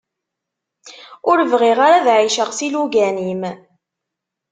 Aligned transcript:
Ur 1.29 1.37
bɣiɣ 1.51 1.79
ara 1.85 1.97
ad 1.99 2.07
εiceɣ 2.23 2.49
s 2.57 2.59
ilugan-im 2.67 3.43